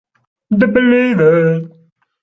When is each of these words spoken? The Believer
The 0.49 0.65
Believer 0.65 1.69